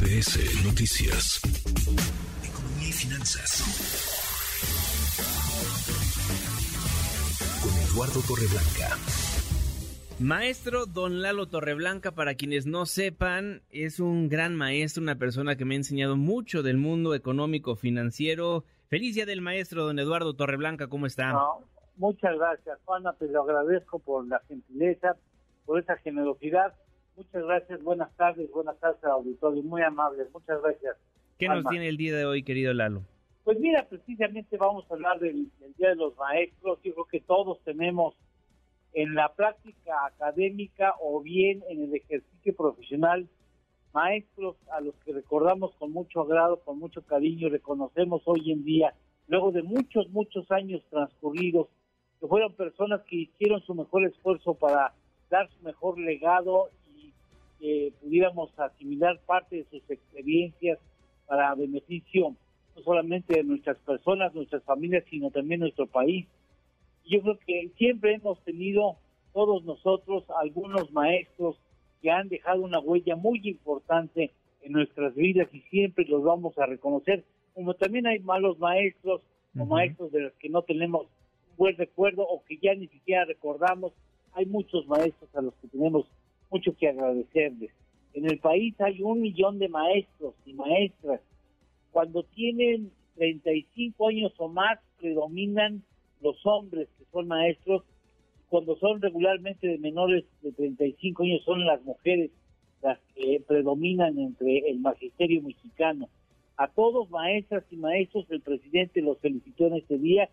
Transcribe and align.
MBS 0.00 0.64
Noticias. 0.64 1.42
Economía 2.42 2.88
y 2.88 2.92
finanzas. 2.92 3.60
Con 7.60 7.70
Eduardo 7.82 8.20
Torreblanca. 8.26 8.96
Maestro 10.18 10.86
Don 10.86 11.20
Lalo 11.20 11.48
Torreblanca, 11.48 12.12
para 12.12 12.34
quienes 12.34 12.64
no 12.64 12.86
sepan, 12.86 13.60
es 13.70 14.00
un 14.00 14.30
gran 14.30 14.56
maestro, 14.56 15.02
una 15.02 15.16
persona 15.16 15.56
que 15.56 15.66
me 15.66 15.74
ha 15.74 15.78
enseñado 15.78 16.16
mucho 16.16 16.62
del 16.62 16.78
mundo 16.78 17.14
económico, 17.14 17.76
financiero. 17.76 18.64
Feliz 18.88 19.16
día 19.16 19.26
del 19.26 19.42
maestro, 19.42 19.84
don 19.84 19.98
Eduardo 19.98 20.32
Torreblanca, 20.32 20.86
¿cómo 20.86 21.04
está? 21.04 21.38
muchas 21.96 22.38
gracias, 22.38 22.78
Juana, 22.86 23.12
te 23.18 23.28
lo 23.28 23.42
agradezco 23.42 23.98
por 23.98 24.26
la 24.26 24.40
gentileza, 24.48 25.16
por 25.66 25.78
esa 25.78 25.96
generosidad. 25.98 26.72
Muchas 27.20 27.44
gracias, 27.44 27.82
buenas 27.82 28.16
tardes, 28.16 28.50
buenas 28.50 28.80
tardes 28.80 29.04
auditorio, 29.04 29.62
muy 29.62 29.82
amables, 29.82 30.26
muchas 30.32 30.62
gracias. 30.62 30.96
¿Qué 31.38 31.48
nos 31.48 31.66
tiene 31.66 31.88
el 31.88 31.98
día 31.98 32.16
de 32.16 32.24
hoy, 32.24 32.42
querido 32.42 32.72
Lalo? 32.72 33.02
Pues 33.44 33.60
mira, 33.60 33.86
precisamente 33.86 34.56
vamos 34.56 34.90
a 34.90 34.94
hablar 34.94 35.20
del, 35.20 35.50
Día 35.76 35.90
de 35.90 35.96
los 35.96 36.16
Maestros. 36.16 36.78
Yo 36.82 36.94
creo 36.94 37.04
que 37.04 37.20
todos 37.20 37.62
tenemos 37.62 38.14
en 38.94 39.14
la 39.14 39.34
práctica 39.34 40.06
académica 40.06 40.94
o 40.98 41.20
bien 41.20 41.62
en 41.68 41.82
el 41.82 41.94
ejercicio 41.94 42.56
profesional 42.56 43.28
maestros 43.92 44.56
a 44.72 44.80
los 44.80 44.94
que 45.04 45.12
recordamos 45.12 45.74
con 45.74 45.92
mucho 45.92 46.22
agrado, 46.22 46.60
con 46.60 46.78
mucho 46.78 47.02
cariño, 47.02 47.50
reconocemos 47.50 48.22
hoy 48.24 48.50
en 48.50 48.64
día, 48.64 48.94
luego 49.28 49.52
de 49.52 49.62
muchos, 49.62 50.08
muchos 50.08 50.50
años 50.50 50.82
transcurridos, 50.88 51.68
que 52.18 52.26
fueron 52.26 52.54
personas 52.54 53.02
que 53.02 53.16
hicieron 53.16 53.60
su 53.60 53.74
mejor 53.74 54.06
esfuerzo 54.06 54.54
para 54.54 54.94
dar 55.28 55.50
su 55.50 55.62
mejor 55.62 55.98
legado 55.98 56.70
que 57.60 57.92
pudiéramos 58.00 58.58
asimilar 58.58 59.20
parte 59.26 59.56
de 59.56 59.64
sus 59.64 59.90
experiencias 59.90 60.78
para 61.26 61.54
beneficio 61.54 62.34
no 62.74 62.82
solamente 62.82 63.34
de 63.34 63.44
nuestras 63.44 63.76
personas, 63.78 64.34
nuestras 64.34 64.62
familias, 64.64 65.04
sino 65.10 65.30
también 65.30 65.60
nuestro 65.60 65.86
país. 65.86 66.26
Yo 67.06 67.20
creo 67.20 67.38
que 67.46 67.70
siempre 67.76 68.14
hemos 68.14 68.40
tenido 68.44 68.96
todos 69.32 69.64
nosotros 69.64 70.24
algunos 70.40 70.90
maestros 70.92 71.56
que 72.00 72.10
han 72.10 72.28
dejado 72.28 72.62
una 72.62 72.80
huella 72.80 73.16
muy 73.16 73.40
importante 73.44 74.30
en 74.62 74.72
nuestras 74.72 75.14
vidas 75.14 75.48
y 75.52 75.60
siempre 75.62 76.04
los 76.06 76.22
vamos 76.22 76.56
a 76.58 76.66
reconocer, 76.66 77.24
como 77.54 77.74
también 77.74 78.06
hay 78.06 78.20
malos 78.20 78.58
maestros 78.58 79.22
o 79.58 79.66
maestros 79.66 80.12
de 80.12 80.20
los 80.20 80.32
que 80.34 80.48
no 80.48 80.62
tenemos 80.62 81.06
buen 81.56 81.76
recuerdo 81.76 82.22
o 82.22 82.42
que 82.44 82.56
ya 82.58 82.74
ni 82.74 82.86
siquiera 82.88 83.24
recordamos. 83.24 83.92
Hay 84.32 84.46
muchos 84.46 84.86
maestros 84.86 85.28
a 85.34 85.42
los 85.42 85.54
que 85.54 85.68
tenemos 85.68 86.06
mucho 86.50 86.74
que 86.76 86.88
agradecerles. 86.88 87.70
En 88.14 88.26
el 88.26 88.38
país 88.38 88.78
hay 88.80 89.02
un 89.02 89.20
millón 89.20 89.58
de 89.58 89.68
maestros 89.68 90.34
y 90.44 90.52
maestras. 90.54 91.20
Cuando 91.92 92.22
tienen 92.24 92.90
35 93.16 94.08
años 94.08 94.32
o 94.38 94.48
más, 94.48 94.78
predominan 94.98 95.82
los 96.20 96.44
hombres 96.44 96.88
que 96.98 97.04
son 97.12 97.28
maestros. 97.28 97.84
Cuando 98.48 98.76
son 98.76 99.00
regularmente 99.00 99.68
de 99.68 99.78
menores 99.78 100.24
de 100.42 100.52
35 100.52 101.22
años, 101.22 101.42
son 101.44 101.64
las 101.64 101.82
mujeres 101.84 102.30
las 102.82 102.98
que 103.14 103.42
predominan 103.46 104.18
entre 104.18 104.70
el 104.70 104.80
magisterio 104.80 105.42
mexicano. 105.42 106.08
A 106.56 106.68
todos, 106.68 107.08
maestras 107.10 107.64
y 107.70 107.76
maestros, 107.76 108.26
el 108.30 108.40
presidente 108.40 109.00
los 109.02 109.18
felicitó 109.18 109.66
en 109.66 109.74
este 109.74 109.98
día 109.98 110.28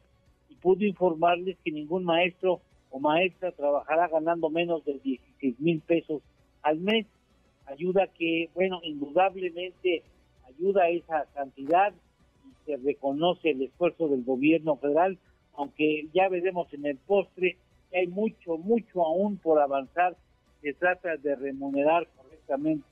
pudo 0.62 0.84
informarles 0.84 1.58
que 1.64 1.72
ningún 1.72 2.04
maestro 2.04 2.62
o 2.90 3.00
maestra 3.00 3.52
trabajará 3.52 4.08
ganando 4.08 4.50
menos 4.50 4.84
de 4.86 5.00
16 5.00 5.60
mil 5.60 5.82
pesos 5.82 6.22
al 6.62 6.80
mes. 6.80 7.06
Ayuda 7.66 8.08
que, 8.08 8.50
bueno, 8.54 8.80
indudablemente 8.84 10.04
ayuda 10.48 10.90
esa 10.90 11.26
cantidad 11.34 11.94
y 12.46 12.66
se 12.66 12.78
reconoce 12.78 13.52
el 13.52 13.64
esfuerzo 13.64 14.08
del 14.08 14.24
gobierno 14.24 14.78
federal, 14.78 15.18
aunque 15.56 16.08
ya 16.14 16.30
veremos 16.30 16.74
en 16.74 16.86
el 16.86 16.98
postre 16.98 17.58
que 17.92 18.00
hay 18.00 18.08
mucho, 18.08 18.58
mucho 18.58 19.06
aún 19.06 19.38
por 19.38 19.60
avanzar. 19.60 20.16
Se 20.62 20.74
trata 20.74 21.18
de 21.18 21.36
remunerar 21.36 22.08
correctamente 22.16 22.86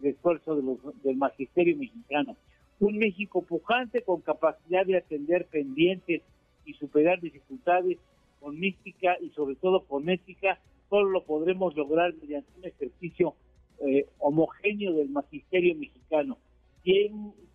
el 0.00 0.10
esfuerzo 0.10 0.56
del 1.02 1.16
magisterio 1.16 1.76
mexicano. 1.76 2.36
Un 2.78 2.96
México 2.96 3.42
pujante 3.42 4.02
con 4.02 4.22
capacidad 4.22 4.86
de 4.86 4.96
atender 4.96 5.44
pendientes 5.46 6.22
y 6.64 6.72
superar 6.74 7.20
dificultades 7.20 7.98
con 8.40 8.58
mística 8.58 9.16
y 9.20 9.30
sobre 9.30 9.54
todo 9.56 9.84
con 9.84 10.08
ética, 10.08 10.58
solo 10.88 11.10
lo 11.10 11.24
podremos 11.24 11.76
lograr 11.76 12.14
mediante 12.14 12.50
un 12.58 12.64
ejercicio 12.64 13.34
eh, 13.80 14.06
homogéneo 14.18 14.92
del 14.94 15.08
magisterio 15.10 15.74
mexicano. 15.74 16.38
Si, 16.82 17.10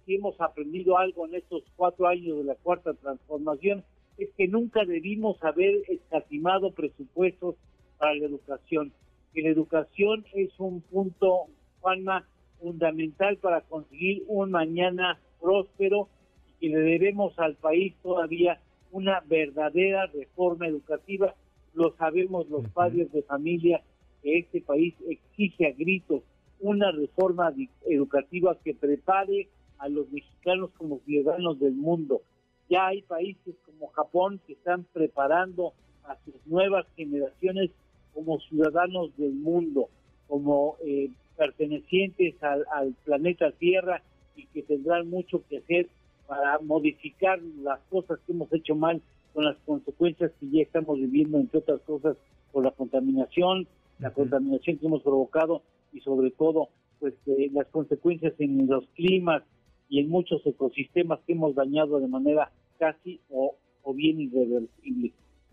hemos 0.08 0.40
aprendido 0.40 0.98
algo 0.98 1.26
en 1.26 1.36
estos 1.36 1.64
cuatro 1.76 2.08
años 2.08 2.38
de 2.38 2.44
la 2.44 2.56
cuarta 2.56 2.94
transformación, 2.94 3.84
es 4.18 4.30
que 4.38 4.48
nunca 4.48 4.86
debimos 4.86 5.44
haber 5.44 5.82
escatimado 5.88 6.72
presupuestos 6.72 7.56
para 7.98 8.14
la 8.14 8.26
educación. 8.26 8.94
Que 9.34 9.42
la 9.42 9.50
educación 9.50 10.26
es 10.34 10.52
un 10.60 10.82
punto, 10.82 11.48
Juanma, 11.82 12.28
fundamental 12.60 13.38
para 13.38 13.62
conseguir 13.62 14.24
un 14.28 14.52
mañana 14.52 15.20
próspero 15.42 16.08
y 16.48 16.54
que 16.60 16.70
le 16.70 16.80
debemos 16.80 17.38
al 17.40 17.56
país 17.56 17.96
todavía 18.02 18.62
una 18.96 19.20
verdadera 19.28 20.06
reforma 20.06 20.68
educativa. 20.68 21.36
Lo 21.74 21.94
sabemos 21.98 22.50
los 22.50 22.66
padres 22.70 23.12
de 23.12 23.24
familia 23.24 23.82
que 24.24 24.40
este 24.40 24.62
país 24.62 24.96
exige 25.10 25.68
a 25.68 25.74
gritos 25.74 26.24
una 26.62 26.94
reforma 26.94 27.54
educativa 27.86 28.58
que 28.64 28.74
prepare 28.74 29.50
a 29.80 29.90
los 29.90 30.10
mexicanos 30.12 30.70
como 30.78 31.00
ciudadanos 31.00 31.60
del 31.60 31.74
mundo. 31.74 32.22
Ya 32.70 32.88
hay 32.88 33.02
países 33.02 33.56
como 33.66 33.88
Japón 33.88 34.40
que 34.48 34.54
están 34.54 34.86
preparando 34.94 35.74
a 36.06 36.16
sus 36.24 36.36
nuevas 36.46 36.86
generaciones 36.96 37.72
como 38.14 38.40
ciudadanos 38.40 39.16
del 39.18 39.34
mundo, 39.34 39.90
como 40.28 40.78
eh, 40.86 41.10
pertenecientes 41.36 42.42
al, 42.42 42.66
al 42.72 42.94
planeta 43.04 43.52
Tierra 43.52 44.02
y 44.38 44.46
que 44.46 44.64
tendrán 44.64 45.10
mucho 45.10 45.44
que 45.50 45.58
hacer 45.58 45.90
para 46.28 46.60
modificar 46.60 47.40
las 47.62 47.80
cosas 47.90 48.20
que 48.26 48.34
hemos 48.34 48.52
hecho 48.54 48.76
mal 48.76 49.02
con 49.34 49.46
las 49.46 49.58
consecuencias 49.66 50.32
que 50.40 50.50
ya 50.50 50.62
estamos 50.62 50.98
viviendo, 50.98 51.38
entre 51.38 51.60
otras 51.60 51.82
cosas, 51.82 52.18
por 52.52 52.64
la 52.64 52.72
contaminación, 52.72 53.68
la 54.00 54.12
contaminación 54.12 54.78
que 54.78 54.86
hemos 54.86 55.04
provocado 55.04 55.62
y 55.92 56.00
sobre 56.02 56.32
todo 56.32 56.70
pues 57.00 57.14
eh, 57.28 57.50
las 57.54 57.68
consecuencias 57.68 58.34
en 58.40 58.68
los 58.68 58.86
climas 58.96 59.44
y 59.90 60.00
en 60.00 60.10
muchos 60.10 60.46
ecosistemas 60.46 61.20
que 61.28 61.34
hemos 61.34 61.54
dañado 61.54 62.00
de 62.00 62.08
manera 62.08 62.52
casi 62.80 63.20
o, 63.30 63.56
o 63.84 63.94
bien 63.94 64.20
irreversible. 64.20 65.12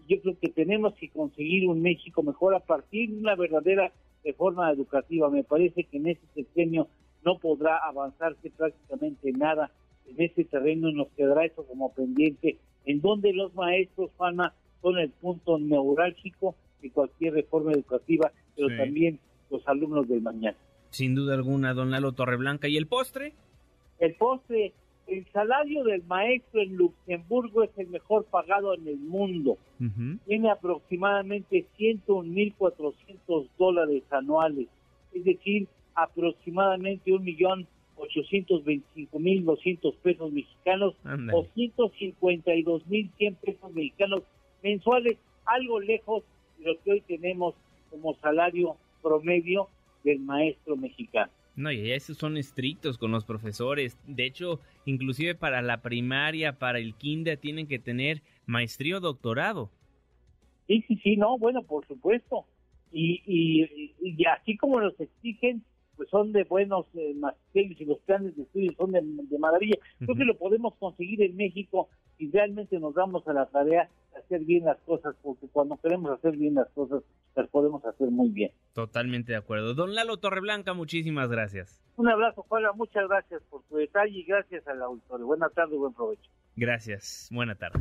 Yo 0.09 0.21
creo 0.21 0.39
que 0.41 0.49
tenemos 0.49 0.95
que 0.95 1.09
conseguir 1.11 1.69
un 1.69 1.83
México 1.83 2.23
mejor 2.23 2.55
a 2.55 2.61
partir 2.61 3.11
de 3.11 3.19
una 3.19 3.35
verdadera 3.35 3.93
reforma 4.25 4.71
educativa. 4.71 5.31
Me 5.31 5.45
parece 5.45 5.85
que 5.85 5.97
en 5.97 6.09
este 6.09 6.27
sexenio 6.35 6.89
no 7.25 7.39
podrá 7.39 7.79
avanzarse 7.79 8.51
prácticamente 8.51 9.33
nada 9.33 9.71
en 10.07 10.21
ese 10.21 10.45
terreno 10.45 10.91
nos 10.93 11.09
quedará 11.17 11.45
eso 11.45 11.65
como 11.67 11.93
pendiente, 11.93 12.59
en 12.85 13.01
donde 13.01 13.33
los 13.33 13.55
maestros, 13.55 14.11
Juana, 14.17 14.55
son 14.81 14.99
el 14.99 15.11
punto 15.11 15.59
neurálgico 15.59 16.55
de 16.81 16.91
cualquier 16.91 17.35
reforma 17.35 17.73
educativa, 17.73 18.33
pero 18.57 18.69
también 18.77 19.19
los 19.51 19.67
alumnos 19.69 20.09
del 20.09 20.21
mañana. 20.21 20.57
Sin 20.91 21.15
duda 21.15 21.35
alguna, 21.35 21.73
don 21.73 21.91
Lalo 21.91 22.13
Torreblanca. 22.13 22.69
¿Y 22.69 22.77
el 22.77 22.87
postre? 22.87 23.33
El 23.99 24.15
postre, 24.15 24.73
el 25.07 25.27
salario 25.33 25.85
del 25.85 26.03
maestro 26.05 26.61
en 26.61 26.77
Luxemburgo 26.77 27.63
es 27.63 27.71
el 27.77 27.89
mejor 27.89 28.25
pagado 28.25 28.75
en 28.75 28.89
el 28.89 28.99
mundo. 28.99 29.57
Tiene 30.27 30.51
aproximadamente 30.51 31.67
101.400 31.79 33.49
dólares 33.59 34.03
anuales, 34.11 34.69
es 35.13 35.25
decir, 35.25 35.67
aproximadamente 35.95 37.13
un 37.13 37.25
millón 37.25 37.67
825 38.03 39.19
mil 39.19 39.45
200 39.45 39.95
pesos 39.97 40.33
mexicanos 40.33 40.95
o 41.33 41.47
152 41.55 42.87
mil 42.87 43.11
100 43.17 43.35
pesos 43.37 43.73
mexicanos 43.73 44.23
mensuales, 44.63 45.19
algo 45.45 45.81
lejos 45.81 46.25
de 46.59 46.73
lo 46.73 46.83
que 46.83 46.93
hoy 46.93 47.01
tenemos 47.03 47.55
como 47.91 48.15
salario 48.17 48.77
promedio 49.03 49.69
del 50.05 50.21
maestro 50.21 50.77
mexicano. 50.77 51.31
No, 51.55 51.71
y 51.71 51.91
esos 51.93 52.17
son 52.17 52.39
estrictos 52.39 52.97
con 52.97 53.11
los 53.11 53.25
profesores. 53.25 53.99
De 54.07 54.25
hecho, 54.25 54.59
inclusive 54.87 55.35
para 55.35 55.61
la 55.61 55.83
primaria, 55.83 56.59
para 56.59 56.79
el 56.79 56.95
kinder, 56.95 57.37
tienen 57.37 57.67
que 57.67 57.79
tener 57.79 58.23
maestría 58.47 58.97
o 58.97 59.01
doctorado. 59.01 59.71
Sí, 60.67 60.83
sí, 60.89 60.99
sí, 61.03 61.17
no, 61.17 61.37
bueno, 61.39 61.63
por 61.63 61.87
supuesto. 61.87 62.47
Y, 62.91 63.23
y, 63.27 63.95
y 64.01 64.25
así 64.25 64.57
como 64.57 64.81
los 64.81 64.99
exigen, 64.99 65.63
pues 65.97 66.09
son 66.09 66.33
de 66.33 66.45
buenos 66.45 66.87
eh, 66.95 67.15
y 67.55 67.85
los 67.85 67.99
planes 68.01 68.37
de 68.37 68.43
estudio 68.43 68.73
son 68.77 68.93
de, 68.93 69.03
maravilla. 69.39 69.77
Creo 69.99 70.17
que 70.17 70.25
lo 70.25 70.37
podemos 70.37 70.75
conseguir 70.77 71.23
en 71.23 71.37
México 71.37 71.89
y 72.19 72.31
realmente 72.31 72.79
nos 72.79 72.95
damos 72.95 73.27
a 73.27 73.33
la 73.33 73.47
tarea 73.47 73.89
de 74.13 74.19
hacer 74.21 74.45
bien 74.45 74.65
las 74.65 74.79
cosas, 74.81 75.15
porque 75.23 75.47
cuando 75.49 75.77
queremos 75.79 76.11
hacer 76.13 76.37
bien 76.37 76.55
las 76.55 76.69
cosas, 76.71 77.03
las 77.35 77.49
podemos 77.49 77.85
hacer 77.85 78.11
muy 78.11 78.29
bien. 78.29 78.53
Totalmente 78.75 79.33
de 79.33 79.39
acuerdo. 79.39 79.75
Don 79.75 79.95
Lalo 79.95 80.19
Torreblanca, 80.19 80.75
muchísimas 80.75 81.31
gracias. 81.31 81.83
Un 81.97 82.09
abrazo, 82.09 82.45
Juan, 82.49 82.65
muchas 82.75 83.09
gracias 83.09 83.43
por 83.51 83.63
tu 83.65 83.77
detalle 83.77 84.19
y 84.19 84.25
gracias 84.25 84.67
al 84.67 84.83
auditorio. 84.83 85.27
Buena 85.27 85.49
tarde 85.51 85.75
y 85.75 85.79
buen 85.79 85.93
provecho. 85.93 86.31
Gracias, 86.57 87.29
buena 87.33 87.55
tarde. 87.55 87.81